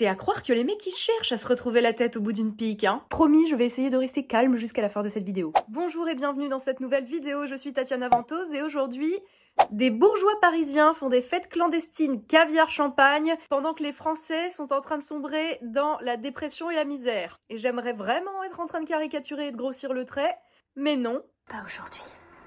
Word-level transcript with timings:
C'est 0.00 0.06
à 0.06 0.14
croire 0.14 0.42
que 0.42 0.54
les 0.54 0.64
mecs 0.64 0.86
ils 0.86 0.96
cherchent 0.96 1.32
à 1.32 1.36
se 1.36 1.46
retrouver 1.46 1.82
la 1.82 1.92
tête 1.92 2.16
au 2.16 2.22
bout 2.22 2.32
d'une 2.32 2.56
pique, 2.56 2.84
hein. 2.84 3.04
Promis, 3.10 3.46
je 3.50 3.54
vais 3.54 3.66
essayer 3.66 3.90
de 3.90 3.98
rester 3.98 4.26
calme 4.26 4.56
jusqu'à 4.56 4.80
la 4.80 4.88
fin 4.88 5.02
de 5.02 5.10
cette 5.10 5.24
vidéo. 5.24 5.52
Bonjour 5.68 6.08
et 6.08 6.14
bienvenue 6.14 6.48
dans 6.48 6.58
cette 6.58 6.80
nouvelle 6.80 7.04
vidéo, 7.04 7.46
je 7.46 7.54
suis 7.54 7.74
Tatiana 7.74 8.08
Ventose 8.08 8.50
et 8.54 8.62
aujourd'hui, 8.62 9.14
des 9.70 9.90
bourgeois 9.90 10.40
parisiens 10.40 10.94
font 10.94 11.10
des 11.10 11.20
fêtes 11.20 11.50
clandestines 11.50 12.24
caviar 12.24 12.70
champagne 12.70 13.36
pendant 13.50 13.74
que 13.74 13.82
les 13.82 13.92
Français 13.92 14.48
sont 14.48 14.72
en 14.72 14.80
train 14.80 14.96
de 14.96 15.02
sombrer 15.02 15.58
dans 15.60 15.98
la 16.00 16.16
dépression 16.16 16.70
et 16.70 16.76
la 16.76 16.86
misère. 16.86 17.38
Et 17.50 17.58
j'aimerais 17.58 17.92
vraiment 17.92 18.42
être 18.44 18.60
en 18.60 18.64
train 18.64 18.80
de 18.80 18.88
caricaturer 18.88 19.48
et 19.48 19.52
de 19.52 19.58
grossir 19.58 19.92
le 19.92 20.06
trait, 20.06 20.34
mais 20.76 20.96
non. 20.96 21.22
Pas 21.46 21.62
aujourd'hui. 21.66 22.00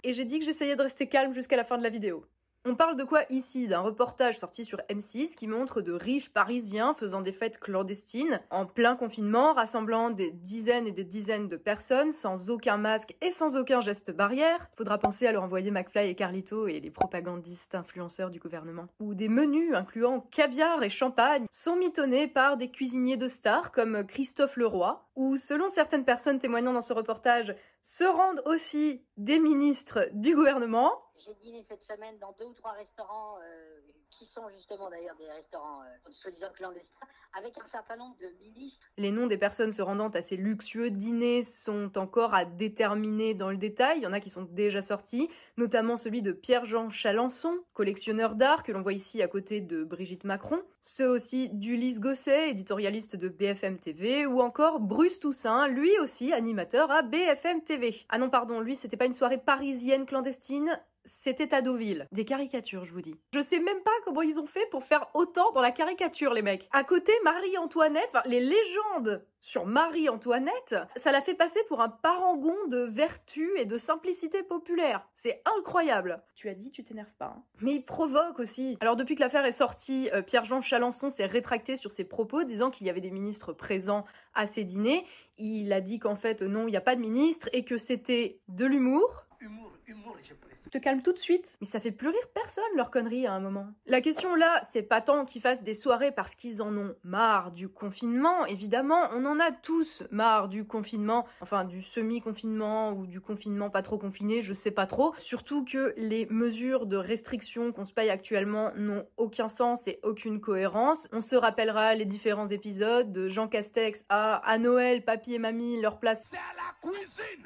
Et 0.04 0.14
j'ai 0.14 0.26
dit 0.26 0.40
que 0.40 0.46
j'essayais 0.46 0.76
de 0.76 0.82
rester 0.82 1.08
calme 1.08 1.34
jusqu'à 1.34 1.58
la 1.58 1.66
fin 1.66 1.78
de 1.78 1.84
la 1.84 1.90
vidéo. 1.90 2.26
On 2.66 2.76
parle 2.76 2.96
de 2.96 3.04
quoi 3.04 3.24
ici? 3.30 3.68
D'un 3.68 3.82
reportage 3.82 4.40
sorti 4.40 4.64
sur 4.64 4.80
M6 4.90 5.36
qui 5.36 5.48
montre 5.48 5.82
de 5.82 5.92
riches 5.92 6.32
Parisiens 6.32 6.94
faisant 6.94 7.20
des 7.20 7.34
fêtes 7.34 7.60
clandestines 7.60 8.40
en 8.52 8.66
plein 8.66 8.96
confinement, 8.96 9.52
rassemblant 9.52 10.10
des 10.10 10.32
dizaines 10.32 10.88
et 10.88 10.94
des 10.94 11.04
dizaines 11.04 11.50
de 11.50 11.58
personnes 11.58 12.14
sans 12.14 12.50
aucun 12.50 12.78
masque 12.78 13.18
et 13.22 13.32
sans 13.32 13.58
aucun 13.58 13.82
geste 13.82 14.12
barrière. 14.12 14.70
Faudra 14.78 14.98
penser 14.98 15.28
à 15.28 15.34
leur 15.34 15.44
envoyer 15.44 15.72
McFly 15.72 16.08
et 16.08 16.16
Carlito 16.16 16.68
et 16.68 16.80
les 16.80 16.90
propagandistes 16.90 17.76
influenceurs 17.76 18.30
du 18.30 18.40
gouvernement. 18.40 18.88
Ou 19.02 19.14
des 19.14 19.28
menus 19.28 19.76
incluant 19.76 20.22
caviar 20.32 20.84
et 20.84 20.90
champagne 20.90 21.48
sont 21.52 21.76
mitonnés 21.76 22.30
par 22.30 22.56
des 22.56 22.72
cuisiniers 22.72 23.18
de 23.18 23.28
stars 23.28 23.74
comme 23.74 24.06
Christophe 24.08 24.56
Leroy, 24.56 25.06
ou 25.18 25.36
selon 25.36 25.68
certaines 25.68 26.06
personnes 26.06 26.40
témoignant 26.40 26.72
dans 26.72 26.80
ce 26.80 26.94
reportage, 26.94 27.54
se 27.82 28.06
rendent 28.06 28.42
aussi 28.46 29.04
des 29.18 29.40
ministres 29.40 30.08
du 30.14 30.34
gouvernement. 30.34 30.94
J'ai 31.26 31.34
dîné 31.36 31.64
cette 31.70 31.84
semaine 31.84 32.18
dans 32.20 32.34
deux 32.38 32.46
ou 32.46 32.54
trois 32.54 32.72
restaurants 32.72 33.38
euh, 33.38 33.80
qui 34.10 34.26
sont 34.26 34.50
justement 34.56 34.90
d'ailleurs 34.90 35.16
des 35.16 35.30
restaurants 35.32 35.82
euh, 35.82 36.12
soi-disant 36.12 36.50
clandestins, 36.54 37.08
avec 37.38 37.58
un 37.58 37.66
certain 37.68 37.96
nombre 37.96 38.18
de 38.18 38.28
ministres. 38.42 38.86
Les 38.98 39.12
noms 39.12 39.28
des 39.28 39.38
personnes 39.38 39.72
se 39.72 39.82
rendant 39.82 40.10
à 40.10 40.22
ces 40.22 40.36
luxueux 40.36 40.92
dîners 40.92 41.44
sont 41.44 41.98
encore 41.98 42.34
à 42.34 42.44
déterminer 42.44 43.36
dans 43.36 43.50
le 43.50 43.58
détail. 43.58 44.00
Il 44.00 44.04
y 44.04 44.08
en 44.08 44.12
a 44.12 44.20
qui 44.20 44.30
sont 44.30 44.44
déjà 44.44 44.82
sortis, 44.82 45.30
notamment 45.56 45.96
celui 45.96 46.22
de 46.22 46.34
Pierre-Jean 46.34 46.90
Chalençon, 46.90 47.58
collectionneur 47.74 48.36
d'art 48.36 48.64
que 48.64 48.74
l'on 48.74 48.82
voit 48.82 48.94
ici 48.94 49.22
à 49.22 49.30
côté 49.30 49.62
de 49.62 49.86
Brigitte 49.86 50.26
Macron. 50.26 50.62
Ceux 50.82 51.08
aussi 51.08 51.48
d'Ulysse 51.50 52.02
Gosset, 52.02 52.50
éditorialiste 52.50 53.16
de 53.16 53.30
BFM 53.30 53.80
TV, 53.80 54.26
ou 54.26 54.42
encore 54.42 54.82
Bruce 54.82 55.22
Toussaint, 55.22 55.70
lui 55.70 55.98
aussi 56.00 56.34
animateur 56.34 56.92
à 56.92 57.02
BFM 57.02 57.64
TV. 57.64 57.96
Ah 58.10 58.18
non, 58.18 58.30
pardon, 58.30 58.60
lui 58.60 58.76
c'était 58.76 58.98
pas 58.98 59.06
une 59.06 59.14
soirée 59.14 59.38
parisienne 59.38 60.06
clandestine, 60.06 60.78
c'était 61.06 61.54
à 61.54 61.62
Deauville. 61.62 62.08
Des 62.12 62.26
caricatures, 62.26 62.86
je 62.86 62.94
vous 62.94 63.02
dis. 63.02 63.16
Je 63.34 63.42
sais 63.42 63.60
même 63.60 63.82
pas 63.82 63.92
comment 64.06 64.22
ils 64.22 64.40
ont 64.40 64.46
fait 64.46 64.66
pour 64.72 64.84
faire 64.84 65.08
autant 65.14 65.52
dans 65.52 65.62
la 65.62 65.72
caricature, 65.72 66.34
les 66.34 66.42
mecs. 66.42 66.68
À 66.72 66.84
côté, 66.84 67.12
Marie-Antoinette, 67.24 68.10
enfin, 68.10 68.24
les 68.26 68.40
légendes 68.40 69.26
sur 69.40 69.66
Marie-Antoinette, 69.66 70.76
ça 70.96 71.12
l'a 71.12 71.22
fait 71.22 71.34
passer 71.34 71.60
pour 71.68 71.82
un 71.82 71.90
parangon 71.90 72.56
de 72.68 72.80
vertu 72.80 73.52
et 73.58 73.66
de 73.66 73.78
simplicité 73.78 74.42
populaire. 74.44 75.08
C'est 75.16 75.42
incroyable. 75.58 76.24
Tu 76.36 76.48
as 76.50 76.54
dit, 76.54 76.72
tu 76.72 76.84
t'énerves 76.84 77.14
pas. 77.20 77.36
Hein. 77.38 77.44
Mais 77.62 77.76
il 77.76 77.84
provoque 77.84 78.40
aussi. 78.40 78.78
Alors, 78.80 78.96
depuis 78.96 79.16
que 79.16 79.22
l'affaire 79.22 79.46
est 79.46 79.52
sortie, 79.52 80.10
euh, 80.14 80.22
Pierre-Jean 80.22 80.62
Chalençon 80.62 81.10
s'est 81.10 81.26
rétracté 81.26 81.76
sur 81.76 81.92
ses 81.92 82.06
propos, 82.06 82.44
disant 82.44 82.72
qu'il 82.72 82.88
y 82.88 82.90
avait 82.90 83.02
des 83.02 83.12
ministres 83.12 83.52
présents 83.52 84.06
à 84.34 84.48
ces 84.48 84.64
dîners. 84.64 85.06
Il 85.38 85.74
a 85.74 85.82
dit 85.82 86.00
qu'en 86.00 86.16
fait, 86.16 86.42
non, 86.42 86.68
il 86.68 86.72
n'y 86.72 86.78
a 86.78 86.82
pas 86.82 86.96
de 86.96 87.02
ministre 87.02 87.50
et 87.52 87.66
que 87.66 87.78
c'était 87.78 88.40
de 88.48 88.66
l'humour. 88.66 89.26
Humour, 89.42 89.74
humour, 89.88 90.16
je 90.24 90.34
te 90.74 90.80
calme 90.80 91.02
tout 91.04 91.14
de 91.14 91.20
suite. 91.20 91.56
Mais 91.62 91.68
ça 91.68 91.80
fait 91.80 91.92
plus 91.92 92.08
rire 92.10 92.28
personne 92.34 92.64
leur 92.76 92.90
connerie 92.90 93.28
à 93.28 93.34
un 93.34 93.40
moment. 93.40 93.68
La 93.86 94.02
question 94.02 94.36
là, 94.36 94.62
c'est 94.70 94.82
pas 94.82 95.02
tant 95.02 95.24
qu'ils 95.26 95.42
fassent 95.42 95.62
des 95.62 95.76
soirées 95.76 96.12
parce 96.12 96.34
qu'ils 96.34 96.62
en 96.62 96.76
ont 96.76 96.96
marre 97.04 97.52
du 97.52 97.70
confinement. 97.70 98.46
Évidemment, 98.48 99.10
on 99.14 99.26
en 99.26 99.40
a 99.40 99.52
tous 99.52 100.04
marre 100.10 100.50
du 100.50 100.66
confinement, 100.66 101.28
enfin 101.42 101.64
du 101.64 101.84
semi-confinement 101.84 102.94
ou 102.94 103.06
du 103.06 103.22
confinement 103.22 103.70
pas 103.70 103.84
trop 103.84 104.00
confiné, 104.00 104.42
je 104.42 104.54
sais 104.54 104.72
pas 104.72 104.88
trop. 104.88 105.14
Surtout 105.20 105.64
que 105.64 105.94
les 105.96 106.26
mesures 106.26 106.88
de 106.88 106.98
restriction 106.98 107.72
qu'on 107.72 107.86
se 107.86 107.94
paye 107.94 108.10
actuellement 108.10 108.72
n'ont 108.76 109.06
aucun 109.18 109.50
sens 109.50 109.88
et 109.88 110.00
aucune 110.04 110.42
cohérence. 110.42 111.08
On 111.12 111.22
se 111.22 111.36
rappellera 111.36 111.94
les 111.94 112.06
différents 112.06 112.48
épisodes 112.48 113.12
de 113.12 113.28
Jean 113.28 113.48
Castex 113.48 114.04
à, 114.10 114.38
à 114.38 114.58
Noël, 114.58 115.04
papy 115.04 115.36
et 115.36 115.40
mamie, 115.40 115.80
leur 115.80 116.00
place 116.00 116.34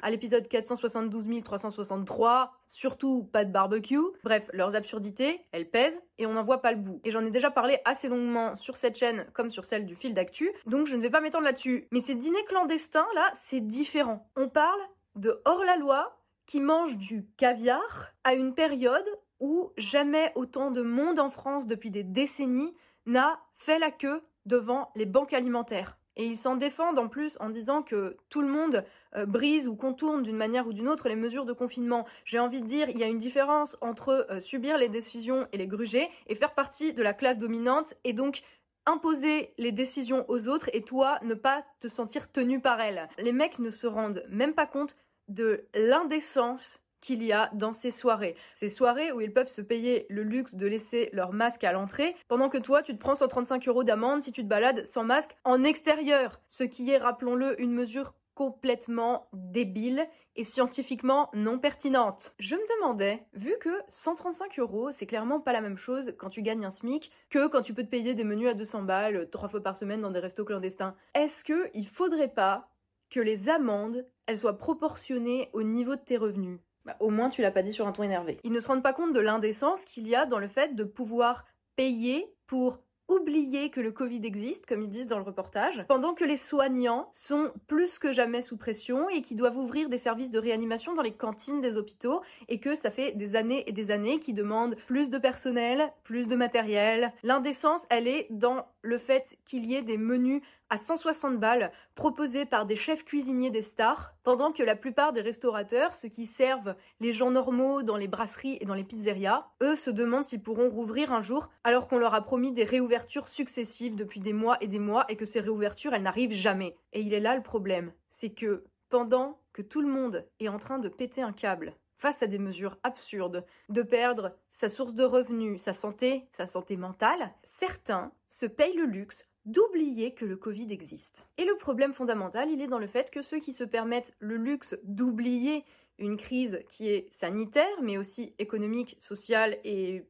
à 0.02 0.10
l'épisode 0.10 0.48
472 0.48 1.42
363, 1.42 2.52
surtout 2.66 3.17
pas 3.22 3.44
de 3.44 3.52
barbecue. 3.52 3.98
Bref, 4.24 4.50
leurs 4.52 4.74
absurdités, 4.74 5.44
elles 5.52 5.68
pèsent 5.68 6.00
et 6.18 6.26
on 6.26 6.32
n'en 6.32 6.44
voit 6.44 6.60
pas 6.60 6.72
le 6.72 6.78
bout. 6.78 7.00
Et 7.04 7.10
j'en 7.10 7.24
ai 7.24 7.30
déjà 7.30 7.50
parlé 7.50 7.78
assez 7.84 8.08
longuement 8.08 8.56
sur 8.56 8.76
cette 8.76 8.96
chaîne 8.96 9.26
comme 9.32 9.50
sur 9.50 9.64
celle 9.64 9.86
du 9.86 9.94
fil 9.94 10.14
d'actu, 10.14 10.52
donc 10.66 10.86
je 10.86 10.96
ne 10.96 11.02
vais 11.02 11.10
pas 11.10 11.20
m'étendre 11.20 11.44
là-dessus. 11.44 11.88
Mais 11.92 12.00
ces 12.00 12.14
dîners 12.14 12.44
clandestins 12.44 13.06
là, 13.14 13.30
c'est 13.34 13.60
différent. 13.60 14.30
On 14.36 14.48
parle 14.48 14.80
de 15.16 15.40
hors-la-loi 15.44 16.18
qui 16.46 16.60
mange 16.60 16.96
du 16.96 17.26
caviar 17.36 18.12
à 18.24 18.34
une 18.34 18.54
période 18.54 19.08
où 19.40 19.72
jamais 19.76 20.32
autant 20.34 20.70
de 20.70 20.82
monde 20.82 21.20
en 21.20 21.30
France 21.30 21.66
depuis 21.66 21.90
des 21.90 22.02
décennies 22.04 22.74
n'a 23.06 23.40
fait 23.56 23.78
la 23.78 23.90
queue 23.90 24.22
devant 24.46 24.90
les 24.96 25.06
banques 25.06 25.34
alimentaires. 25.34 25.97
Et 26.18 26.26
ils 26.26 26.36
s'en 26.36 26.56
défendent 26.56 26.98
en 26.98 27.08
plus 27.08 27.38
en 27.40 27.48
disant 27.48 27.82
que 27.82 28.16
tout 28.28 28.42
le 28.42 28.48
monde 28.48 28.84
euh, 29.16 29.24
brise 29.24 29.68
ou 29.68 29.76
contourne 29.76 30.22
d'une 30.22 30.36
manière 30.36 30.66
ou 30.66 30.72
d'une 30.72 30.88
autre 30.88 31.08
les 31.08 31.16
mesures 31.16 31.46
de 31.46 31.52
confinement. 31.52 32.06
J'ai 32.24 32.40
envie 32.40 32.60
de 32.60 32.66
dire, 32.66 32.90
il 32.90 32.98
y 32.98 33.04
a 33.04 33.06
une 33.06 33.18
différence 33.18 33.76
entre 33.80 34.26
euh, 34.30 34.40
subir 34.40 34.76
les 34.76 34.88
décisions 34.88 35.46
et 35.52 35.56
les 35.56 35.68
gruger 35.68 36.10
et 36.26 36.34
faire 36.34 36.54
partie 36.54 36.92
de 36.92 37.02
la 37.02 37.14
classe 37.14 37.38
dominante 37.38 37.94
et 38.04 38.12
donc 38.12 38.42
imposer 38.84 39.54
les 39.58 39.72
décisions 39.72 40.24
aux 40.28 40.48
autres 40.48 40.70
et 40.72 40.82
toi 40.82 41.18
ne 41.22 41.34
pas 41.34 41.64
te 41.80 41.88
sentir 41.88 42.32
tenu 42.32 42.60
par 42.60 42.80
elles. 42.80 43.08
Les 43.18 43.32
mecs 43.32 43.58
ne 43.58 43.70
se 43.70 43.86
rendent 43.86 44.24
même 44.28 44.54
pas 44.54 44.66
compte 44.66 44.96
de 45.28 45.66
l'indécence 45.74 46.80
qu'il 47.00 47.22
y 47.22 47.32
a 47.32 47.50
dans 47.54 47.72
ces 47.72 47.90
soirées. 47.90 48.36
Ces 48.54 48.68
soirées 48.68 49.12
où 49.12 49.20
ils 49.20 49.32
peuvent 49.32 49.48
se 49.48 49.62
payer 49.62 50.06
le 50.08 50.22
luxe 50.22 50.54
de 50.54 50.66
laisser 50.66 51.10
leur 51.12 51.32
masque 51.32 51.64
à 51.64 51.72
l'entrée, 51.72 52.16
pendant 52.28 52.48
que 52.48 52.58
toi, 52.58 52.82
tu 52.82 52.94
te 52.94 53.00
prends 53.00 53.14
135 53.14 53.66
euros 53.68 53.84
d'amende 53.84 54.22
si 54.22 54.32
tu 54.32 54.42
te 54.42 54.48
balades 54.48 54.84
sans 54.84 55.04
masque 55.04 55.36
en 55.44 55.64
extérieur. 55.64 56.40
Ce 56.48 56.64
qui 56.64 56.90
est, 56.90 56.98
rappelons-le, 56.98 57.60
une 57.60 57.72
mesure 57.72 58.14
complètement 58.38 59.28
débile 59.32 60.06
et 60.36 60.44
scientifiquement 60.44 61.28
non 61.34 61.58
pertinente. 61.58 62.34
Je 62.38 62.54
me 62.54 62.76
demandais, 62.76 63.24
vu 63.32 63.52
que 63.60 63.82
135 63.88 64.60
euros, 64.60 64.92
c'est 64.92 65.06
clairement 65.06 65.40
pas 65.40 65.52
la 65.52 65.60
même 65.60 65.76
chose 65.76 66.14
quand 66.18 66.30
tu 66.30 66.42
gagnes 66.42 66.64
un 66.64 66.70
SMIC 66.70 67.10
que 67.30 67.48
quand 67.48 67.62
tu 67.62 67.74
peux 67.74 67.82
te 67.82 67.88
payer 67.88 68.14
des 68.14 68.22
menus 68.22 68.48
à 68.48 68.54
200 68.54 68.84
balles 68.84 69.28
trois 69.32 69.48
fois 69.48 69.60
par 69.60 69.76
semaine 69.76 70.02
dans 70.02 70.12
des 70.12 70.20
restos 70.20 70.44
clandestins. 70.44 70.94
Est-ce 71.14 71.42
que 71.42 71.68
il 71.74 71.88
faudrait 71.88 72.32
pas 72.32 72.70
que 73.10 73.18
les 73.18 73.48
amendes, 73.48 74.06
elles 74.26 74.38
soient 74.38 74.56
proportionnées 74.56 75.50
au 75.52 75.64
niveau 75.64 75.96
de 75.96 76.00
tes 76.00 76.16
revenus? 76.16 76.60
Bah, 76.88 76.96
au 77.00 77.10
moins, 77.10 77.28
tu 77.28 77.42
l'as 77.42 77.50
pas 77.50 77.60
dit 77.60 77.74
sur 77.74 77.86
un 77.86 77.92
ton 77.92 78.02
énervé. 78.02 78.38
Ils 78.44 78.52
ne 78.52 78.60
se 78.60 78.66
rendent 78.66 78.82
pas 78.82 78.94
compte 78.94 79.12
de 79.12 79.20
l'indécence 79.20 79.84
qu'il 79.84 80.08
y 80.08 80.16
a 80.16 80.24
dans 80.24 80.38
le 80.38 80.48
fait 80.48 80.74
de 80.74 80.84
pouvoir 80.84 81.44
payer 81.76 82.32
pour 82.46 82.78
oublier 83.08 83.70
que 83.70 83.80
le 83.80 83.92
Covid 83.92 84.24
existe, 84.24 84.64
comme 84.64 84.80
ils 84.80 84.88
disent 84.88 85.06
dans 85.06 85.18
le 85.18 85.24
reportage, 85.24 85.84
pendant 85.86 86.14
que 86.14 86.24
les 86.24 86.38
soignants 86.38 87.10
sont 87.12 87.52
plus 87.66 87.98
que 87.98 88.10
jamais 88.10 88.40
sous 88.40 88.56
pression 88.56 89.10
et 89.10 89.20
qui 89.20 89.34
doivent 89.34 89.58
ouvrir 89.58 89.90
des 89.90 89.98
services 89.98 90.30
de 90.30 90.38
réanimation 90.38 90.94
dans 90.94 91.02
les 91.02 91.12
cantines 91.12 91.60
des 91.60 91.76
hôpitaux 91.76 92.22
et 92.48 92.58
que 92.58 92.74
ça 92.74 92.90
fait 92.90 93.12
des 93.12 93.36
années 93.36 93.64
et 93.66 93.72
des 93.72 93.90
années 93.90 94.18
qu'ils 94.18 94.34
demandent 94.34 94.76
plus 94.86 95.10
de 95.10 95.18
personnel, 95.18 95.92
plus 96.04 96.26
de 96.26 96.36
matériel. 96.36 97.12
L'indécence, 97.22 97.86
elle 97.90 98.08
est 98.08 98.28
dans 98.30 98.66
le 98.80 98.96
fait 98.96 99.36
qu'il 99.44 99.66
y 99.66 99.74
ait 99.74 99.82
des 99.82 99.98
menus 99.98 100.40
à 100.70 100.78
160 100.78 101.38
balles 101.38 101.72
proposés 101.94 102.44
par 102.44 102.66
des 102.66 102.76
chefs 102.76 103.04
cuisiniers 103.04 103.50
des 103.50 103.62
stars, 103.62 104.14
pendant 104.22 104.52
que 104.52 104.62
la 104.62 104.76
plupart 104.76 105.12
des 105.12 105.20
restaurateurs, 105.20 105.94
ceux 105.94 106.08
qui 106.08 106.26
servent 106.26 106.74
les 107.00 107.12
gens 107.12 107.30
normaux 107.30 107.82
dans 107.82 107.96
les 107.96 108.08
brasseries 108.08 108.58
et 108.60 108.66
dans 108.66 108.74
les 108.74 108.84
pizzerias, 108.84 109.46
eux 109.62 109.76
se 109.76 109.90
demandent 109.90 110.24
s'ils 110.24 110.42
pourront 110.42 110.68
rouvrir 110.68 111.12
un 111.12 111.22
jour 111.22 111.48
alors 111.64 111.88
qu'on 111.88 111.98
leur 111.98 112.14
a 112.14 112.22
promis 112.22 112.52
des 112.52 112.64
réouvertures 112.64 113.28
successives 113.28 113.96
depuis 113.96 114.20
des 114.20 114.32
mois 114.32 114.58
et 114.60 114.68
des 114.68 114.78
mois 114.78 115.04
et 115.08 115.16
que 115.16 115.26
ces 115.26 115.40
réouvertures 115.40 115.94
elles 115.94 116.02
n'arrivent 116.02 116.32
jamais. 116.32 116.76
Et 116.92 117.00
il 117.00 117.14
est 117.14 117.20
là 117.20 117.36
le 117.36 117.42
problème, 117.42 117.92
c'est 118.10 118.30
que 118.30 118.64
pendant 118.88 119.38
que 119.52 119.62
tout 119.62 119.80
le 119.80 119.88
monde 119.88 120.26
est 120.40 120.48
en 120.48 120.58
train 120.58 120.78
de 120.78 120.88
péter 120.88 121.22
un 121.22 121.32
câble 121.32 121.74
face 121.98 122.22
à 122.22 122.26
des 122.26 122.38
mesures 122.38 122.78
absurdes, 122.84 123.44
de 123.68 123.82
perdre 123.82 124.36
sa 124.48 124.68
source 124.68 124.94
de 124.94 125.04
revenus, 125.04 125.60
sa 125.60 125.72
santé, 125.72 126.28
sa 126.32 126.46
santé 126.46 126.76
mentale, 126.76 127.32
certains 127.42 128.12
se 128.28 128.46
payent 128.46 128.76
le 128.76 128.84
luxe 128.84 129.27
d'oublier 129.50 130.14
que 130.14 130.24
le 130.24 130.36
Covid 130.36 130.72
existe. 130.72 131.28
Et 131.38 131.44
le 131.44 131.56
problème 131.56 131.94
fondamental, 131.94 132.50
il 132.50 132.60
est 132.60 132.66
dans 132.66 132.78
le 132.78 132.86
fait 132.86 133.10
que 133.10 133.22
ceux 133.22 133.40
qui 133.40 133.52
se 133.52 133.64
permettent 133.64 134.14
le 134.18 134.36
luxe 134.36 134.76
d'oublier 134.84 135.64
une 135.98 136.16
crise 136.16 136.60
qui 136.68 136.88
est 136.88 137.12
sanitaire, 137.12 137.82
mais 137.82 137.98
aussi 137.98 138.34
économique, 138.38 138.96
sociale 139.00 139.58
et 139.64 140.04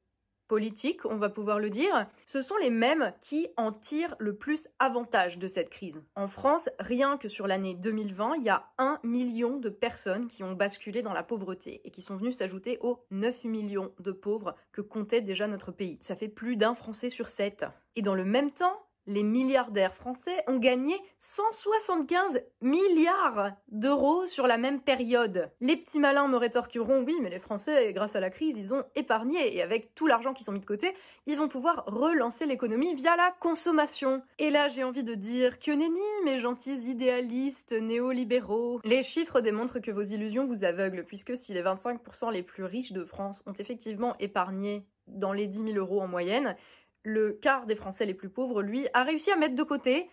politique, 0.49 1.05
on 1.05 1.17
va 1.17 1.29
pouvoir 1.29 1.61
le 1.61 1.70
dire, 1.70 2.06
ce 2.26 2.40
sont 2.40 2.56
les 2.56 2.70
mêmes 2.70 3.12
qui 3.20 3.49
en 3.56 3.70
tirent 3.70 4.17
le 4.19 4.35
plus 4.35 4.67
avantage 4.79 5.38
de 5.38 5.46
cette 5.46 5.69
crise. 5.69 6.02
En 6.17 6.26
France, 6.26 6.70
rien 6.81 7.19
que 7.19 7.29
sur 7.29 7.46
l'année 7.46 7.75
2020, 7.75 8.37
il 8.37 8.44
y 8.44 8.49
a 8.49 8.64
un 8.79 8.99
million 9.05 9.58
de 9.58 9.69
personnes 9.69 10.26
qui 10.26 10.43
ont 10.43 10.55
basculé 10.55 11.02
dans 11.02 11.12
la 11.12 11.23
pauvreté 11.23 11.82
et 11.85 11.90
qui 11.90 12.00
sont 12.00 12.17
venues 12.17 12.32
s'ajouter 12.32 12.79
aux 12.81 13.05
9 13.11 13.44
millions 13.44 13.93
de 14.00 14.11
pauvres 14.11 14.56
que 14.73 14.81
comptait 14.81 15.20
déjà 15.20 15.46
notre 15.46 15.70
pays. 15.70 15.99
Ça 16.00 16.17
fait 16.17 16.29
plus 16.29 16.56
d'un 16.56 16.75
Français 16.75 17.11
sur 17.11 17.29
sept. 17.29 17.67
Et 17.94 18.02
dans 18.02 18.14
le 18.14 18.25
même 18.25 18.50
temps, 18.50 18.88
les 19.08 19.22
milliardaires 19.22 19.94
français 19.94 20.44
ont 20.46 20.58
gagné 20.58 20.94
175 21.19 22.43
milliards 22.60 23.52
d'euros 23.69 24.26
sur 24.26 24.46
la 24.46 24.58
même 24.58 24.81
période. 24.81 25.50
Les 25.60 25.76
petits 25.76 25.99
malins 25.99 26.28
me 26.28 26.37
rétorqueront 26.37 27.02
oui, 27.02 27.16
mais 27.22 27.31
les 27.31 27.38
Français, 27.38 27.93
grâce 27.93 28.14
à 28.14 28.20
la 28.20 28.31
crise, 28.31 28.56
ils 28.56 28.75
ont 28.75 28.84
épargné 28.94 29.56
et 29.56 29.62
avec 29.62 29.94
tout 29.94 30.06
l'argent 30.06 30.34
qu'ils 30.34 30.49
ont 30.50 30.52
mis 30.52 30.60
de 30.60 30.66
côté, 30.66 30.94
ils 31.26 31.38
vont 31.38 31.49
pouvoir 31.49 31.84
relancer 31.87 32.44
l'économie 32.44 32.94
via 32.94 33.16
la 33.16 33.34
consommation. 33.40 34.22
Et 34.38 34.50
là, 34.50 34.69
j'ai 34.69 34.84
envie 34.84 35.05
de 35.05 35.14
dire 35.14 35.58
que 35.58 35.70
nenni, 35.70 36.00
mes 36.25 36.38
gentils 36.38 36.90
idéalistes 36.90 37.72
néolibéraux. 37.72 38.81
Les 38.84 39.02
chiffres 39.02 39.40
démontrent 39.40 39.81
que 39.81 39.90
vos 39.90 40.02
illusions 40.02 40.46
vous 40.46 40.64
aveuglent, 40.64 41.04
puisque 41.04 41.37
si 41.37 41.54
les 41.54 41.62
25% 41.62 42.31
les 42.31 42.43
plus 42.43 42.64
riches 42.64 42.93
de 42.93 43.04
France 43.04 43.43
ont 43.46 43.54
effectivement 43.54 44.14
épargné 44.20 44.84
dans 45.06 45.32
les 45.32 45.46
10 45.46 45.72
000 45.72 45.78
euros 45.78 46.02
en 46.02 46.08
moyenne, 46.08 46.54
le 47.02 47.32
quart 47.32 47.66
des 47.66 47.74
Français 47.74 48.06
les 48.06 48.14
plus 48.14 48.30
pauvres, 48.30 48.62
lui, 48.62 48.86
a 48.94 49.02
réussi 49.02 49.30
à 49.30 49.36
mettre 49.36 49.54
de 49.54 49.62
côté 49.62 50.10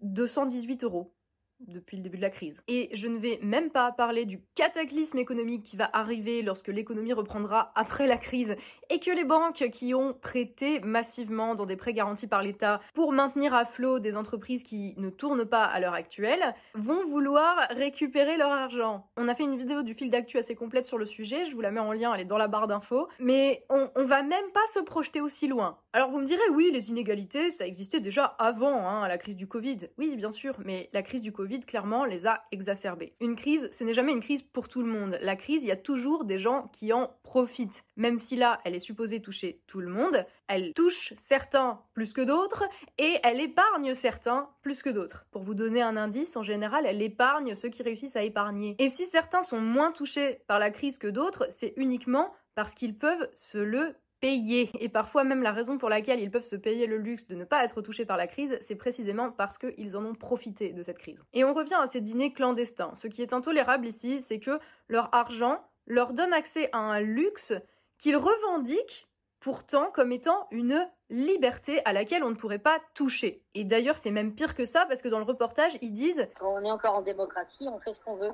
218 0.00 0.84
euros 0.84 1.14
depuis 1.60 1.96
le 1.96 2.02
début 2.02 2.16
de 2.16 2.22
la 2.22 2.30
crise. 2.30 2.62
Et 2.68 2.90
je 2.92 3.08
ne 3.08 3.18
vais 3.18 3.38
même 3.42 3.70
pas 3.70 3.92
parler 3.92 4.24
du 4.24 4.40
cataclysme 4.54 5.18
économique 5.18 5.62
qui 5.62 5.76
va 5.76 5.88
arriver 5.92 6.42
lorsque 6.42 6.68
l'économie 6.68 7.12
reprendra 7.12 7.72
après 7.74 8.06
la 8.06 8.16
crise 8.16 8.56
et 8.90 9.00
que 9.00 9.10
les 9.10 9.24
banques 9.24 9.68
qui 9.72 9.94
ont 9.94 10.14
prêté 10.14 10.80
massivement 10.80 11.54
dans 11.54 11.66
des 11.66 11.76
prêts 11.76 11.94
garantis 11.94 12.26
par 12.26 12.42
l'État 12.42 12.80
pour 12.94 13.12
maintenir 13.12 13.54
à 13.54 13.64
flot 13.64 13.98
des 13.98 14.16
entreprises 14.16 14.62
qui 14.62 14.94
ne 14.96 15.10
tournent 15.10 15.46
pas 15.46 15.64
à 15.64 15.80
l'heure 15.80 15.94
actuelle 15.94 16.54
vont 16.74 17.04
vouloir 17.06 17.56
récupérer 17.70 18.36
leur 18.36 18.50
argent. 18.50 19.06
On 19.16 19.28
a 19.28 19.34
fait 19.34 19.44
une 19.44 19.56
vidéo 19.56 19.82
du 19.82 19.94
fil 19.94 20.10
d'actu 20.10 20.38
assez 20.38 20.54
complète 20.54 20.86
sur 20.86 20.98
le 20.98 21.06
sujet, 21.06 21.46
je 21.46 21.54
vous 21.54 21.60
la 21.60 21.70
mets 21.70 21.80
en 21.80 21.92
lien, 21.92 22.12
elle 22.14 22.20
est 22.20 22.26
dans 22.26 22.38
la 22.38 22.48
barre 22.48 22.66
d'infos, 22.66 23.08
mais 23.18 23.64
on, 23.70 23.88
va 24.04 24.22
même 24.22 24.50
pas 24.52 24.66
se 24.72 24.80
projeter 24.80 25.20
aussi 25.20 25.48
loin. 25.48 25.78
Alors 25.92 26.10
vous 26.10 26.20
me 26.20 26.26
direz, 26.26 26.42
oui, 26.52 26.70
les 26.72 26.90
inégalités, 26.90 27.50
ça 27.50 27.66
existait 27.66 28.00
déjà 28.00 28.24
avant 28.24 28.86
hein, 28.86 29.08
la 29.08 29.18
crise 29.18 29.36
du 29.36 29.46
Covid. 29.46 29.78
Oui, 29.98 30.16
bien 30.16 30.32
sûr, 30.32 30.56
mais 30.64 30.90
la 30.92 31.02
crise 31.02 31.22
du 31.22 31.32
Covid, 31.32 31.53
clairement, 31.60 32.04
les 32.04 32.26
a 32.26 32.44
exacerbées. 32.52 33.14
Une 33.20 33.36
crise, 33.36 33.68
ce 33.70 33.84
n'est 33.84 33.94
jamais 33.94 34.12
une 34.12 34.20
crise 34.20 34.42
pour 34.42 34.68
tout 34.68 34.82
le 34.82 34.88
monde. 34.88 35.18
La 35.20 35.36
crise, 35.36 35.64
il 35.64 35.68
y 35.68 35.72
a 35.72 35.76
toujours 35.76 36.24
des 36.24 36.38
gens 36.38 36.70
qui 36.72 36.92
en 36.92 37.16
profitent. 37.22 37.84
Même 37.96 38.18
si 38.18 38.36
là, 38.36 38.60
elle 38.64 38.74
est 38.74 38.80
supposée 38.80 39.20
toucher 39.20 39.60
tout 39.66 39.80
le 39.80 39.88
monde, 39.88 40.26
elle 40.48 40.72
touche 40.74 41.14
certains 41.16 41.80
plus 41.94 42.12
que 42.12 42.20
d'autres 42.20 42.64
et 42.98 43.18
elle 43.22 43.40
épargne 43.40 43.94
certains 43.94 44.48
plus 44.62 44.82
que 44.82 44.90
d'autres. 44.90 45.26
Pour 45.30 45.42
vous 45.42 45.54
donner 45.54 45.82
un 45.82 45.96
indice, 45.96 46.36
en 46.36 46.42
général, 46.42 46.86
elle 46.86 47.02
épargne 47.02 47.54
ceux 47.54 47.68
qui 47.68 47.82
réussissent 47.82 48.16
à 48.16 48.22
épargner. 48.22 48.76
Et 48.78 48.88
si 48.88 49.06
certains 49.06 49.42
sont 49.42 49.60
moins 49.60 49.92
touchés 49.92 50.40
par 50.46 50.58
la 50.58 50.70
crise 50.70 50.98
que 50.98 51.08
d'autres, 51.08 51.46
c'est 51.50 51.74
uniquement 51.76 52.32
parce 52.54 52.74
qu'ils 52.74 52.96
peuvent 52.96 53.28
se 53.34 53.58
le 53.58 53.96
et 54.24 54.88
parfois 54.88 55.24
même 55.24 55.42
la 55.42 55.52
raison 55.52 55.78
pour 55.78 55.88
laquelle 55.88 56.20
ils 56.20 56.30
peuvent 56.30 56.44
se 56.44 56.56
payer 56.56 56.86
le 56.86 56.96
luxe 56.96 57.26
de 57.26 57.34
ne 57.34 57.44
pas 57.44 57.64
être 57.64 57.82
touchés 57.82 58.06
par 58.06 58.16
la 58.16 58.26
crise, 58.26 58.56
c'est 58.60 58.74
précisément 58.74 59.30
parce 59.30 59.58
qu'ils 59.58 59.96
en 59.96 60.04
ont 60.04 60.14
profité 60.14 60.72
de 60.72 60.82
cette 60.82 60.98
crise. 60.98 61.20
Et 61.32 61.44
on 61.44 61.52
revient 61.52 61.78
à 61.80 61.86
ces 61.86 62.00
dîners 62.00 62.32
clandestins. 62.32 62.94
Ce 62.94 63.06
qui 63.06 63.22
est 63.22 63.32
intolérable 63.32 63.86
ici, 63.86 64.20
c'est 64.20 64.38
que 64.38 64.58
leur 64.88 65.14
argent 65.14 65.62
leur 65.86 66.12
donne 66.14 66.32
accès 66.32 66.70
à 66.72 66.78
un 66.78 67.00
luxe 67.00 67.52
qu'ils 67.98 68.16
revendiquent 68.16 69.06
pourtant 69.40 69.90
comme 69.92 70.10
étant 70.10 70.48
une 70.50 70.88
liberté 71.10 71.82
à 71.84 71.92
laquelle 71.92 72.24
on 72.24 72.30
ne 72.30 72.34
pourrait 72.34 72.58
pas 72.58 72.78
toucher. 72.94 73.42
Et 73.54 73.64
d'ailleurs, 73.64 73.98
c'est 73.98 74.10
même 74.10 74.34
pire 74.34 74.54
que 74.54 74.64
ça 74.64 74.86
parce 74.86 75.02
que 75.02 75.08
dans 75.08 75.18
le 75.18 75.24
reportage, 75.24 75.76
ils 75.82 75.92
disent 75.92 76.26
On 76.40 76.64
est 76.64 76.70
encore 76.70 76.94
en 76.94 77.02
démocratie, 77.02 77.68
on 77.68 77.78
fait 77.78 77.92
ce 77.92 78.00
qu'on 78.00 78.16
veut 78.16 78.32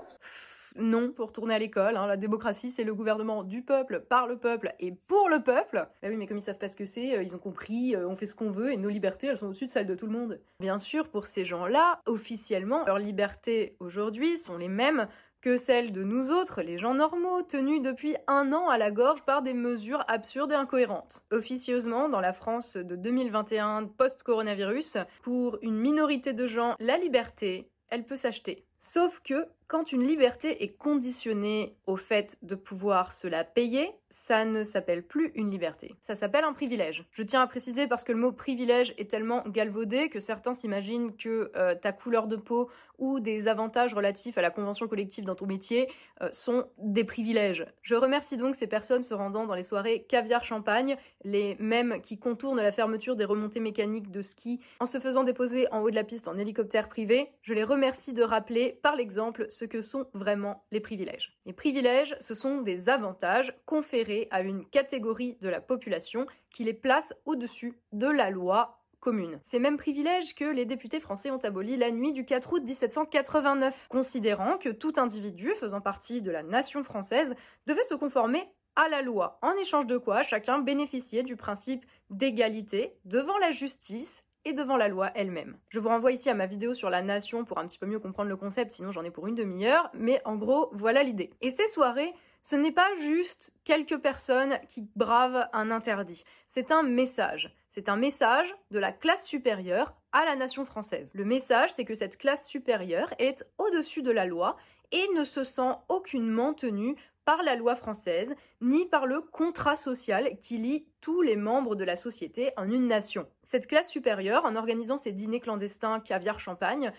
non 0.76 1.12
pour 1.12 1.32
tourner 1.32 1.54
à 1.54 1.58
l'école. 1.58 1.96
Hein. 1.96 2.06
La 2.06 2.16
démocratie, 2.16 2.70
c'est 2.70 2.84
le 2.84 2.94
gouvernement 2.94 3.44
du 3.44 3.62
peuple, 3.62 4.04
par 4.08 4.26
le 4.26 4.36
peuple 4.36 4.74
et 4.80 4.92
pour 4.92 5.28
le 5.28 5.42
peuple. 5.42 5.86
Bah 6.02 6.08
oui, 6.08 6.16
mais 6.16 6.26
comme 6.26 6.38
ils 6.38 6.42
savent 6.42 6.58
pas 6.58 6.68
ce 6.68 6.76
que 6.76 6.86
c'est, 6.86 7.16
euh, 7.16 7.22
ils 7.22 7.34
ont 7.34 7.38
compris, 7.38 7.94
euh, 7.94 8.08
on 8.08 8.16
fait 8.16 8.26
ce 8.26 8.34
qu'on 8.34 8.50
veut 8.50 8.72
et 8.72 8.76
nos 8.76 8.88
libertés, 8.88 9.28
elles 9.28 9.38
sont 9.38 9.46
au-dessus 9.46 9.66
de 9.66 9.70
celles 9.70 9.86
de 9.86 9.94
tout 9.94 10.06
le 10.06 10.12
monde. 10.12 10.40
Bien 10.60 10.78
sûr, 10.78 11.08
pour 11.08 11.26
ces 11.26 11.44
gens-là, 11.44 12.00
officiellement, 12.06 12.84
leurs 12.84 12.98
libertés 12.98 13.76
aujourd'hui 13.80 14.36
sont 14.36 14.56
les 14.56 14.68
mêmes 14.68 15.08
que 15.40 15.56
celles 15.56 15.92
de 15.92 16.02
nous 16.02 16.30
autres, 16.30 16.60
les 16.60 16.76
gens 16.76 16.94
normaux, 16.94 17.42
tenus 17.42 17.80
depuis 17.80 18.14
un 18.26 18.52
an 18.52 18.68
à 18.68 18.76
la 18.76 18.90
gorge 18.90 19.22
par 19.22 19.42
des 19.42 19.54
mesures 19.54 20.04
absurdes 20.06 20.52
et 20.52 20.56
incohérentes. 20.56 21.22
Officieusement, 21.30 22.08
dans 22.08 22.20
la 22.20 22.32
France 22.32 22.76
de 22.76 22.94
2021 22.94 23.86
post-coronavirus, 23.96 24.98
pour 25.22 25.58
une 25.62 25.78
minorité 25.78 26.34
de 26.34 26.46
gens, 26.46 26.74
la 26.78 26.98
liberté, 26.98 27.70
elle 27.88 28.04
peut 28.04 28.16
s'acheter. 28.16 28.66
Sauf 28.80 29.20
que 29.20 29.46
quand 29.70 29.92
une 29.92 30.04
liberté 30.04 30.64
est 30.64 30.76
conditionnée 30.76 31.76
au 31.86 31.94
fait 31.94 32.36
de 32.42 32.56
pouvoir 32.56 33.12
se 33.12 33.28
la 33.28 33.44
payer, 33.44 33.94
ça 34.10 34.44
ne 34.44 34.64
s'appelle 34.64 35.04
plus 35.04 35.30
une 35.36 35.50
liberté, 35.50 35.94
ça 36.00 36.16
s'appelle 36.16 36.42
un 36.42 36.52
privilège. 36.52 37.04
Je 37.12 37.22
tiens 37.22 37.42
à 37.42 37.46
préciser 37.46 37.86
parce 37.86 38.02
que 38.02 38.10
le 38.10 38.18
mot 38.18 38.32
privilège 38.32 38.92
est 38.98 39.08
tellement 39.08 39.44
galvaudé 39.46 40.08
que 40.08 40.18
certains 40.18 40.54
s'imaginent 40.54 41.16
que 41.16 41.52
euh, 41.54 41.76
ta 41.76 41.92
couleur 41.92 42.26
de 42.26 42.34
peau 42.34 42.68
ou 42.98 43.20
des 43.20 43.46
avantages 43.46 43.94
relatifs 43.94 44.36
à 44.36 44.42
la 44.42 44.50
convention 44.50 44.88
collective 44.88 45.24
dans 45.24 45.36
ton 45.36 45.46
métier 45.46 45.88
euh, 46.22 46.28
sont 46.32 46.66
des 46.78 47.04
privilèges. 47.04 47.64
Je 47.82 47.94
remercie 47.94 48.36
donc 48.36 48.56
ces 48.56 48.66
personnes 48.66 49.04
se 49.04 49.14
rendant 49.14 49.46
dans 49.46 49.54
les 49.54 49.62
soirées 49.62 50.02
caviar 50.08 50.42
champagne, 50.42 50.96
les 51.24 51.56
mêmes 51.60 52.00
qui 52.02 52.18
contournent 52.18 52.60
la 52.60 52.72
fermeture 52.72 53.14
des 53.14 53.24
remontées 53.24 53.60
mécaniques 53.60 54.10
de 54.10 54.22
ski 54.22 54.60
en 54.80 54.86
se 54.86 54.98
faisant 54.98 55.22
déposer 55.22 55.66
en 55.72 55.80
haut 55.80 55.90
de 55.90 55.94
la 55.94 56.04
piste 56.04 56.26
en 56.26 56.36
hélicoptère 56.36 56.88
privé. 56.88 57.30
Je 57.42 57.54
les 57.54 57.64
remercie 57.64 58.12
de 58.12 58.24
rappeler 58.24 58.78
par 58.82 58.96
l'exemple 58.96 59.46
ce 59.60 59.66
que 59.66 59.82
sont 59.82 60.06
vraiment 60.14 60.64
les 60.72 60.80
privilèges. 60.80 61.36
Les 61.44 61.52
privilèges, 61.52 62.16
ce 62.18 62.34
sont 62.34 62.62
des 62.62 62.88
avantages 62.88 63.54
conférés 63.66 64.26
à 64.30 64.40
une 64.40 64.64
catégorie 64.64 65.36
de 65.42 65.50
la 65.50 65.60
population 65.60 66.26
qui 66.54 66.64
les 66.64 66.72
place 66.72 67.12
au-dessus 67.26 67.74
de 67.92 68.06
la 68.06 68.30
loi 68.30 68.78
commune. 69.00 69.38
Ces 69.44 69.58
mêmes 69.58 69.76
privilèges 69.76 70.34
que 70.34 70.46
les 70.46 70.64
députés 70.64 70.98
français 70.98 71.30
ont 71.30 71.44
abolis 71.44 71.76
la 71.76 71.90
nuit 71.90 72.14
du 72.14 72.24
4 72.24 72.54
août 72.54 72.62
1789, 72.62 73.86
considérant 73.90 74.56
que 74.56 74.70
tout 74.70 74.94
individu 74.96 75.52
faisant 75.60 75.82
partie 75.82 76.22
de 76.22 76.30
la 76.30 76.42
nation 76.42 76.82
française 76.82 77.34
devait 77.66 77.84
se 77.84 77.94
conformer 77.94 78.48
à 78.76 78.88
la 78.88 79.02
loi, 79.02 79.38
en 79.42 79.52
échange 79.56 79.86
de 79.86 79.98
quoi 79.98 80.22
chacun 80.22 80.58
bénéficiait 80.58 81.22
du 81.22 81.36
principe 81.36 81.84
d'égalité 82.08 82.94
devant 83.04 83.36
la 83.38 83.50
justice 83.50 84.24
et 84.44 84.52
devant 84.52 84.76
la 84.76 84.88
loi 84.88 85.10
elle-même. 85.14 85.58
Je 85.68 85.78
vous 85.78 85.88
renvoie 85.88 86.12
ici 86.12 86.30
à 86.30 86.34
ma 86.34 86.46
vidéo 86.46 86.74
sur 86.74 86.90
la 86.90 87.02
nation 87.02 87.44
pour 87.44 87.58
un 87.58 87.66
petit 87.66 87.78
peu 87.78 87.86
mieux 87.86 87.98
comprendre 87.98 88.28
le 88.28 88.36
concept, 88.36 88.72
sinon 88.72 88.92
j'en 88.92 89.04
ai 89.04 89.10
pour 89.10 89.26
une 89.26 89.34
demi-heure, 89.34 89.90
mais 89.94 90.20
en 90.24 90.36
gros, 90.36 90.70
voilà 90.72 91.02
l'idée. 91.02 91.30
Et 91.40 91.50
ces 91.50 91.66
soirées, 91.68 92.12
ce 92.42 92.56
n'est 92.56 92.72
pas 92.72 92.88
juste 93.00 93.52
quelques 93.64 93.98
personnes 93.98 94.58
qui 94.68 94.88
bravent 94.96 95.46
un 95.52 95.70
interdit, 95.70 96.24
c'est 96.48 96.70
un 96.70 96.82
message. 96.82 97.54
C'est 97.68 97.88
un 97.88 97.96
message 97.96 98.52
de 98.72 98.80
la 98.80 98.90
classe 98.90 99.24
supérieure 99.24 99.94
à 100.10 100.24
la 100.24 100.34
nation 100.34 100.64
française. 100.64 101.12
Le 101.14 101.24
message, 101.24 101.72
c'est 101.72 101.84
que 101.84 101.94
cette 101.94 102.16
classe 102.16 102.48
supérieure 102.48 103.14
est 103.20 103.44
au-dessus 103.58 104.02
de 104.02 104.10
la 104.10 104.26
loi 104.26 104.56
et 104.90 105.06
ne 105.14 105.24
se 105.24 105.44
sent 105.44 105.70
aucunement 105.88 106.52
tenue 106.52 106.96
par 107.24 107.44
la 107.44 107.54
loi 107.54 107.76
française, 107.76 108.34
ni 108.60 108.86
par 108.86 109.06
le 109.06 109.20
contrat 109.20 109.76
social 109.76 110.40
qui 110.42 110.58
lie 110.58 110.86
tous 111.00 111.22
les 111.22 111.36
membres 111.36 111.76
de 111.76 111.84
la 111.84 111.96
société 111.96 112.52
en 112.56 112.70
une 112.70 112.86
nation. 112.86 113.26
Cette 113.42 113.66
classe 113.66 113.88
supérieure, 113.88 114.44
en 114.44 114.56
organisant 114.56 114.98
ses 114.98 115.12
dîners 115.12 115.40
clandestins 115.40 116.00
caviar-champagne, 116.00 116.92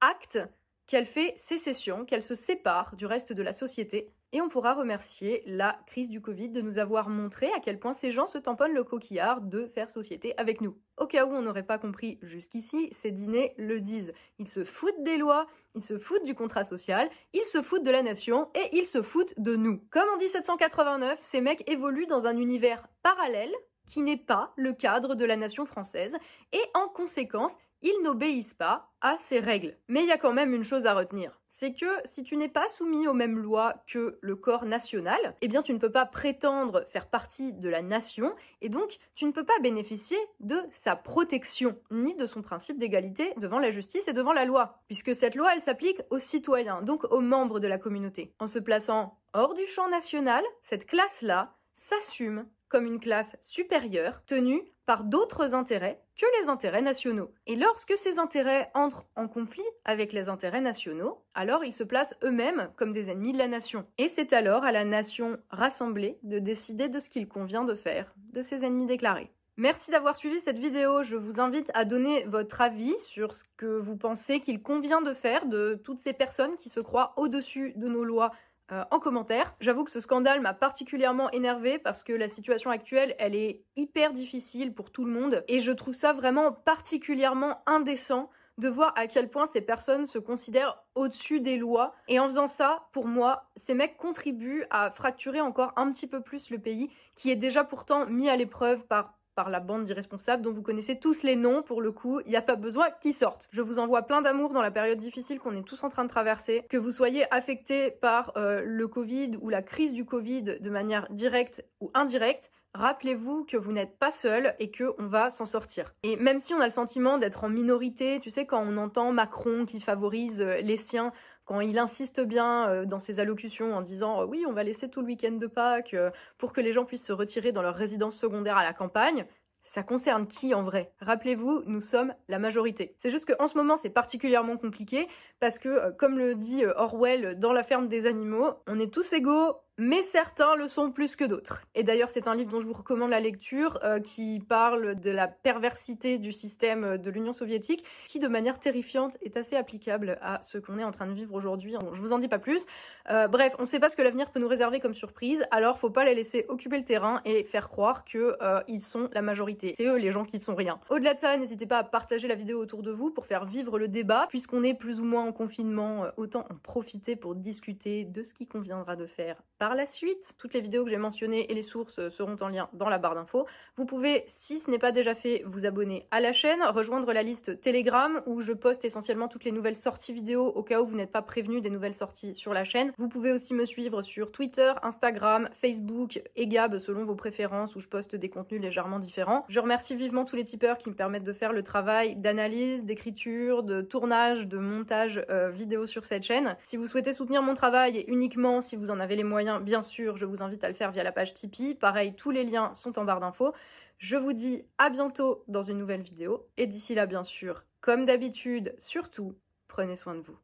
acte 0.00 0.38
qu'elle 0.86 1.06
fait 1.06 1.34
sécession, 1.36 2.04
qu'elle 2.04 2.22
se 2.22 2.34
sépare 2.34 2.96
du 2.96 3.06
reste 3.06 3.32
de 3.32 3.42
la 3.42 3.52
société. 3.52 4.10
Et 4.32 4.42
on 4.42 4.48
pourra 4.48 4.74
remercier 4.74 5.42
la 5.46 5.78
crise 5.86 6.10
du 6.10 6.20
Covid 6.20 6.50
de 6.50 6.60
nous 6.60 6.78
avoir 6.78 7.08
montré 7.08 7.50
à 7.56 7.60
quel 7.60 7.78
point 7.78 7.94
ces 7.94 8.12
gens 8.12 8.26
se 8.26 8.36
tamponnent 8.36 8.74
le 8.74 8.84
coquillard 8.84 9.40
de 9.40 9.66
faire 9.66 9.90
société 9.90 10.34
avec 10.36 10.60
nous. 10.60 10.76
Au 10.98 11.06
cas 11.06 11.24
où 11.24 11.30
on 11.30 11.40
n'aurait 11.40 11.62
pas 11.62 11.78
compris 11.78 12.18
jusqu'ici, 12.20 12.90
ces 12.92 13.10
dîners 13.10 13.54
le 13.56 13.80
disent. 13.80 14.12
Ils 14.38 14.48
se 14.48 14.64
foutent 14.64 15.02
des 15.02 15.16
lois, 15.16 15.46
ils 15.74 15.82
se 15.82 15.98
foutent 15.98 16.24
du 16.24 16.34
contrat 16.34 16.64
social, 16.64 17.08
ils 17.32 17.46
se 17.46 17.62
foutent 17.62 17.84
de 17.84 17.90
la 17.90 18.02
nation 18.02 18.50
et 18.54 18.76
ils 18.76 18.86
se 18.86 19.00
foutent 19.00 19.32
de 19.38 19.56
nous. 19.56 19.80
Comme 19.90 20.08
en 20.14 20.18
1789, 20.18 21.18
ces 21.22 21.40
mecs 21.40 21.68
évoluent 21.70 22.06
dans 22.06 22.26
un 22.26 22.36
univers 22.36 22.86
parallèle 23.02 23.54
qui 23.88 24.02
n'est 24.02 24.18
pas 24.18 24.52
le 24.56 24.74
cadre 24.74 25.14
de 25.14 25.24
la 25.24 25.36
nation 25.36 25.64
française 25.64 26.18
et 26.52 26.62
en 26.74 26.88
conséquence, 26.88 27.56
ils 27.80 28.02
n'obéissent 28.02 28.54
pas 28.54 28.90
à 29.00 29.16
ces 29.18 29.40
règles. 29.40 29.78
Mais 29.88 30.02
il 30.02 30.08
y 30.08 30.12
a 30.12 30.18
quand 30.18 30.32
même 30.34 30.52
une 30.52 30.64
chose 30.64 30.84
à 30.84 30.92
retenir. 30.92 31.40
C'est 31.60 31.72
que 31.72 31.86
si 32.04 32.22
tu 32.22 32.36
n'es 32.36 32.48
pas 32.48 32.68
soumis 32.68 33.08
aux 33.08 33.14
mêmes 33.14 33.36
lois 33.36 33.82
que 33.88 34.16
le 34.20 34.36
corps 34.36 34.64
national, 34.64 35.34
eh 35.40 35.48
bien 35.48 35.60
tu 35.60 35.72
ne 35.72 35.78
peux 35.78 35.90
pas 35.90 36.06
prétendre 36.06 36.84
faire 36.86 37.08
partie 37.08 37.52
de 37.52 37.68
la 37.68 37.82
nation 37.82 38.32
et 38.60 38.68
donc 38.68 39.00
tu 39.16 39.24
ne 39.24 39.32
peux 39.32 39.42
pas 39.42 39.58
bénéficier 39.60 40.16
de 40.38 40.56
sa 40.70 40.94
protection 40.94 41.76
ni 41.90 42.14
de 42.14 42.26
son 42.26 42.42
principe 42.42 42.78
d'égalité 42.78 43.32
devant 43.38 43.58
la 43.58 43.72
justice 43.72 44.06
et 44.06 44.12
devant 44.12 44.32
la 44.32 44.44
loi, 44.44 44.78
puisque 44.86 45.16
cette 45.16 45.34
loi 45.34 45.52
elle 45.52 45.60
s'applique 45.60 46.00
aux 46.10 46.20
citoyens, 46.20 46.80
donc 46.80 47.02
aux 47.10 47.20
membres 47.20 47.58
de 47.58 47.66
la 47.66 47.78
communauté. 47.78 48.32
En 48.38 48.46
se 48.46 48.60
plaçant 48.60 49.18
hors 49.32 49.54
du 49.54 49.66
champ 49.66 49.88
national, 49.88 50.44
cette 50.62 50.86
classe-là 50.86 51.56
s'assume 51.74 52.46
comme 52.68 52.86
une 52.86 53.00
classe 53.00 53.36
supérieure 53.42 54.22
tenue 54.26 54.62
par 54.86 55.04
d'autres 55.04 55.54
intérêts 55.54 56.00
que 56.16 56.26
les 56.40 56.48
intérêts 56.48 56.80
nationaux. 56.80 57.30
Et 57.46 57.56
lorsque 57.56 57.96
ces 57.96 58.18
intérêts 58.18 58.70
entrent 58.74 59.06
en 59.16 59.28
conflit 59.28 59.62
avec 59.84 60.12
les 60.14 60.30
intérêts 60.30 60.62
nationaux, 60.62 61.22
alors 61.34 61.62
ils 61.62 61.74
se 61.74 61.84
placent 61.84 62.16
eux-mêmes 62.24 62.70
comme 62.76 62.94
des 62.94 63.10
ennemis 63.10 63.34
de 63.34 63.38
la 63.38 63.48
nation. 63.48 63.86
Et 63.98 64.08
c'est 64.08 64.32
alors 64.32 64.64
à 64.64 64.72
la 64.72 64.84
nation 64.84 65.38
rassemblée 65.50 66.18
de 66.22 66.38
décider 66.38 66.88
de 66.88 67.00
ce 67.00 67.10
qu'il 67.10 67.28
convient 67.28 67.64
de 67.64 67.74
faire 67.74 68.14
de 68.32 68.40
ses 68.40 68.64
ennemis 68.64 68.86
déclarés. 68.86 69.30
Merci 69.58 69.90
d'avoir 69.90 70.16
suivi 70.16 70.38
cette 70.38 70.60
vidéo. 70.60 71.02
Je 71.02 71.16
vous 71.16 71.40
invite 71.40 71.68
à 71.74 71.84
donner 71.84 72.22
votre 72.26 72.60
avis 72.60 72.96
sur 72.98 73.34
ce 73.34 73.42
que 73.56 73.66
vous 73.66 73.96
pensez 73.96 74.38
qu'il 74.38 74.62
convient 74.62 75.02
de 75.02 75.12
faire 75.12 75.46
de 75.46 75.80
toutes 75.82 75.98
ces 75.98 76.12
personnes 76.12 76.56
qui 76.58 76.68
se 76.68 76.78
croient 76.78 77.12
au-dessus 77.16 77.72
de 77.74 77.88
nos 77.88 78.04
lois 78.04 78.30
euh, 78.72 78.84
en 78.90 79.00
commentaire. 79.00 79.54
J'avoue 79.60 79.84
que 79.84 79.90
ce 79.90 80.00
scandale 80.00 80.40
m'a 80.40 80.54
particulièrement 80.54 81.30
énervé 81.30 81.78
parce 81.78 82.02
que 82.02 82.12
la 82.12 82.28
situation 82.28 82.70
actuelle, 82.70 83.14
elle 83.18 83.34
est 83.34 83.62
hyper 83.76 84.12
difficile 84.12 84.74
pour 84.74 84.90
tout 84.90 85.04
le 85.04 85.12
monde 85.12 85.44
et 85.48 85.60
je 85.60 85.72
trouve 85.72 85.94
ça 85.94 86.12
vraiment 86.12 86.52
particulièrement 86.52 87.62
indécent 87.66 88.30
de 88.58 88.68
voir 88.68 88.92
à 88.96 89.06
quel 89.06 89.30
point 89.30 89.46
ces 89.46 89.60
personnes 89.60 90.06
se 90.06 90.18
considèrent 90.18 90.82
au-dessus 90.94 91.40
des 91.40 91.56
lois. 91.56 91.94
Et 92.08 92.18
en 92.18 92.26
faisant 92.26 92.48
ça, 92.48 92.88
pour 92.92 93.06
moi, 93.06 93.48
ces 93.56 93.72
mecs 93.72 93.96
contribuent 93.96 94.66
à 94.70 94.90
fracturer 94.90 95.40
encore 95.40 95.72
un 95.76 95.90
petit 95.92 96.08
peu 96.08 96.20
plus 96.20 96.50
le 96.50 96.58
pays, 96.58 96.90
qui 97.14 97.30
est 97.30 97.36
déjà 97.36 97.64
pourtant 97.64 98.06
mis 98.06 98.28
à 98.28 98.36
l'épreuve 98.36 98.84
par 98.84 99.17
par 99.38 99.50
la 99.50 99.60
bande 99.60 99.84
d'irresponsables 99.84 100.42
dont 100.42 100.52
vous 100.52 100.62
connaissez 100.62 100.98
tous 100.98 101.22
les 101.22 101.36
noms 101.36 101.62
pour 101.62 101.80
le 101.80 101.92
coup, 101.92 102.18
il 102.26 102.30
n'y 102.30 102.36
a 102.36 102.42
pas 102.42 102.56
besoin 102.56 102.88
qu'ils 103.00 103.14
sortent. 103.14 103.48
Je 103.52 103.62
vous 103.62 103.78
envoie 103.78 104.02
plein 104.02 104.20
d'amour 104.20 104.52
dans 104.52 104.62
la 104.62 104.72
période 104.72 104.98
difficile 104.98 105.38
qu'on 105.38 105.54
est 105.54 105.62
tous 105.62 105.84
en 105.84 105.88
train 105.88 106.02
de 106.02 106.08
traverser, 106.08 106.64
que 106.68 106.76
vous 106.76 106.90
soyez 106.90 107.32
affectés 107.32 107.92
par 107.92 108.32
euh, 108.36 108.62
le 108.64 108.88
Covid 108.88 109.38
ou 109.40 109.48
la 109.48 109.62
crise 109.62 109.92
du 109.92 110.04
Covid 110.04 110.58
de 110.58 110.70
manière 110.70 111.06
directe 111.10 111.64
ou 111.80 111.92
indirecte, 111.94 112.50
rappelez-vous 112.74 113.44
que 113.44 113.56
vous 113.56 113.70
n'êtes 113.70 113.96
pas 113.96 114.10
seul 114.10 114.56
et 114.58 114.72
que 114.72 114.92
on 114.98 115.06
va 115.06 115.30
s'en 115.30 115.46
sortir. 115.46 115.94
Et 116.02 116.16
même 116.16 116.40
si 116.40 116.52
on 116.52 116.60
a 116.60 116.64
le 116.64 116.72
sentiment 116.72 117.16
d'être 117.16 117.44
en 117.44 117.48
minorité, 117.48 118.18
tu 118.20 118.30
sais 118.30 118.44
quand 118.44 118.64
on 118.66 118.76
entend 118.76 119.12
Macron 119.12 119.66
qui 119.66 119.78
favorise 119.78 120.40
euh, 120.40 120.60
les 120.62 120.76
siens, 120.76 121.12
quand 121.48 121.60
il 121.60 121.78
insiste 121.78 122.20
bien 122.20 122.68
euh, 122.68 122.84
dans 122.84 122.98
ses 122.98 123.20
allocutions 123.20 123.74
en 123.74 123.80
disant 123.80 124.20
euh, 124.20 124.26
oui, 124.26 124.44
on 124.46 124.52
va 124.52 124.64
laisser 124.64 124.90
tout 124.90 125.00
le 125.00 125.06
week-end 125.06 125.32
de 125.32 125.46
Pâques 125.46 125.96
pour 126.36 126.52
que 126.52 126.60
les 126.60 126.72
gens 126.72 126.84
puissent 126.84 127.06
se 127.06 127.12
retirer 127.12 127.52
dans 127.52 127.62
leur 127.62 127.74
résidence 127.74 128.16
secondaire 128.16 128.58
à 128.58 128.64
la 128.64 128.74
campagne, 128.74 129.24
ça 129.64 129.82
concerne 129.82 130.26
qui 130.26 130.54
en 130.54 130.62
vrai? 130.62 130.92
Rappelez-vous, 131.00 131.62
nous 131.64 131.80
sommes 131.80 132.12
la 132.28 132.38
majorité. 132.38 132.94
C'est 132.98 133.10
juste 133.10 133.24
qu'en 133.24 133.48
ce 133.48 133.56
moment, 133.56 133.78
c'est 133.78 133.88
particulièrement 133.88 134.58
compliqué 134.58 135.08
parce 135.40 135.58
que, 135.58 135.90
comme 135.92 136.18
le 136.18 136.34
dit 136.34 136.64
Orwell 136.64 137.38
dans 137.38 137.52
La 137.52 137.62
ferme 137.62 137.88
des 137.88 138.06
animaux, 138.06 138.52
on 138.66 138.78
est 138.78 138.92
tous 138.92 139.10
égaux, 139.14 139.56
mais 139.78 140.02
certains 140.02 140.56
le 140.56 140.66
sont 140.66 140.90
plus 140.90 141.14
que 141.14 141.24
d'autres. 141.24 141.62
Et 141.76 141.84
d'ailleurs, 141.84 142.10
c'est 142.10 142.26
un 142.26 142.34
livre 142.34 142.50
dont 142.50 142.60
je 142.60 142.66
vous 142.66 142.72
recommande 142.72 143.10
la 143.10 143.20
lecture 143.20 143.78
euh, 143.84 144.00
qui 144.00 144.40
parle 144.40 144.96
de 144.96 145.10
la 145.10 145.28
perversité 145.28 146.18
du 146.18 146.32
système 146.32 146.98
de 146.98 147.10
l'Union 147.10 147.32
soviétique, 147.32 147.84
qui 148.06 148.18
de 148.18 148.26
manière 148.26 148.58
terrifiante 148.58 149.16
est 149.22 149.36
assez 149.36 149.54
applicable 149.54 150.18
à 150.20 150.40
ce 150.42 150.58
qu'on 150.58 150.78
est 150.78 150.84
en 150.84 150.90
train 150.90 151.06
de 151.06 151.12
vivre 151.12 151.32
aujourd'hui. 151.32 151.76
Je 151.92 152.00
vous 152.00 152.12
en 152.12 152.18
dis 152.18 152.26
pas 152.26 152.40
plus. 152.40 152.66
Euh, 153.08 153.28
bref, 153.28 153.54
on 153.60 153.66
sait 153.66 153.78
pas 153.78 153.88
ce 153.88 153.96
que 153.96 154.02
l'avenir 154.02 154.30
peut 154.32 154.40
nous 154.40 154.48
réserver 154.48 154.80
comme 154.80 154.94
surprise, 154.94 155.44
alors 155.52 155.78
faut 155.78 155.90
pas 155.90 156.04
les 156.04 156.14
laisser 156.14 156.44
occuper 156.48 156.76
le 156.76 156.84
terrain 156.84 157.20
et 157.24 157.44
faire 157.44 157.68
croire 157.68 158.04
que 158.04 158.36
euh, 158.42 158.60
ils 158.66 158.80
sont 158.80 159.08
la 159.12 159.22
majorité. 159.22 159.74
C'est 159.76 159.86
eux 159.86 159.96
les 159.96 160.10
gens 160.10 160.24
qui 160.24 160.38
ne 160.38 160.42
sont 160.42 160.56
rien. 160.56 160.80
Au-delà 160.90 161.14
de 161.14 161.18
ça, 161.18 161.36
n'hésitez 161.36 161.66
pas 161.66 161.78
à 161.78 161.84
partager 161.84 162.26
la 162.26 162.34
vidéo 162.34 162.60
autour 162.60 162.82
de 162.82 162.90
vous 162.90 163.10
pour 163.10 163.26
faire 163.26 163.44
vivre 163.44 163.78
le 163.78 163.86
débat, 163.86 164.26
puisqu'on 164.28 164.64
est 164.64 164.74
plus 164.74 164.98
ou 164.98 165.04
moins 165.04 165.24
en 165.24 165.32
confinement, 165.32 166.06
autant 166.16 166.44
en 166.50 166.56
profiter 166.56 167.14
pour 167.14 167.36
discuter 167.36 168.04
de 168.04 168.24
ce 168.24 168.34
qui 168.34 168.48
conviendra 168.48 168.96
de 168.96 169.06
faire 169.06 169.40
la 169.74 169.86
suite. 169.86 170.34
Toutes 170.38 170.54
les 170.54 170.60
vidéos 170.60 170.84
que 170.84 170.90
j'ai 170.90 170.96
mentionnées 170.96 171.50
et 171.50 171.54
les 171.54 171.62
sources 171.62 172.08
seront 172.08 172.36
en 172.40 172.48
lien 172.48 172.68
dans 172.72 172.88
la 172.88 172.98
barre 172.98 173.14
d'infos. 173.14 173.46
Vous 173.76 173.84
pouvez, 173.84 174.24
si 174.26 174.58
ce 174.58 174.70
n'est 174.70 174.78
pas 174.78 174.92
déjà 174.92 175.14
fait, 175.14 175.42
vous 175.46 175.66
abonner 175.66 176.06
à 176.10 176.20
la 176.20 176.32
chaîne, 176.32 176.62
rejoindre 176.62 177.12
la 177.12 177.22
liste 177.22 177.60
Telegram 177.60 178.22
où 178.26 178.40
je 178.40 178.52
poste 178.52 178.84
essentiellement 178.84 179.28
toutes 179.28 179.44
les 179.44 179.52
nouvelles 179.52 179.76
sorties 179.76 180.12
vidéo 180.12 180.46
au 180.46 180.62
cas 180.62 180.80
où 180.80 180.86
vous 180.86 180.96
n'êtes 180.96 181.12
pas 181.12 181.22
prévenu 181.22 181.60
des 181.60 181.70
nouvelles 181.70 181.94
sorties 181.94 182.34
sur 182.34 182.52
la 182.52 182.64
chaîne. 182.64 182.92
Vous 182.98 183.08
pouvez 183.08 183.32
aussi 183.32 183.54
me 183.54 183.64
suivre 183.64 184.02
sur 184.02 184.32
Twitter, 184.32 184.72
Instagram, 184.82 185.48
Facebook 185.52 186.22
et 186.36 186.46
Gab 186.46 186.78
selon 186.78 187.04
vos 187.04 187.14
préférences 187.14 187.76
où 187.76 187.80
je 187.80 187.88
poste 187.88 188.16
des 188.16 188.28
contenus 188.28 188.60
légèrement 188.60 188.98
différents. 188.98 189.44
Je 189.48 189.60
remercie 189.60 189.94
vivement 189.94 190.24
tous 190.24 190.36
les 190.36 190.44
tipeurs 190.44 190.78
qui 190.78 190.90
me 190.90 190.94
permettent 190.94 191.24
de 191.24 191.32
faire 191.32 191.52
le 191.52 191.62
travail 191.62 192.16
d'analyse, 192.16 192.84
d'écriture, 192.84 193.62
de 193.62 193.80
tournage, 193.82 194.46
de 194.46 194.58
montage 194.58 195.24
euh, 195.30 195.50
vidéo 195.50 195.86
sur 195.86 196.04
cette 196.04 196.22
chaîne. 196.22 196.56
Si 196.64 196.76
vous 196.76 196.86
souhaitez 196.86 197.12
soutenir 197.12 197.42
mon 197.42 197.54
travail 197.54 197.98
et 197.98 198.10
uniquement 198.10 198.60
si 198.60 198.76
vous 198.76 198.90
en 198.90 199.00
avez 199.00 199.16
les 199.16 199.24
moyens, 199.24 199.57
bien 199.60 199.82
sûr, 199.82 200.16
je 200.16 200.26
vous 200.26 200.42
invite 200.42 200.64
à 200.64 200.68
le 200.68 200.74
faire 200.74 200.90
via 200.92 201.02
la 201.02 201.12
page 201.12 201.34
Tipeee. 201.34 201.74
Pareil, 201.74 202.14
tous 202.14 202.30
les 202.30 202.44
liens 202.44 202.74
sont 202.74 202.98
en 202.98 203.04
barre 203.04 203.20
d'infos. 203.20 203.52
Je 203.98 204.16
vous 204.16 204.32
dis 204.32 204.64
à 204.78 204.90
bientôt 204.90 205.44
dans 205.48 205.62
une 205.62 205.78
nouvelle 205.78 206.02
vidéo. 206.02 206.46
Et 206.56 206.66
d'ici 206.66 206.94
là, 206.94 207.06
bien 207.06 207.24
sûr, 207.24 207.64
comme 207.80 208.04
d'habitude, 208.04 208.74
surtout, 208.78 209.34
prenez 209.68 209.96
soin 209.96 210.14
de 210.14 210.20
vous. 210.20 210.38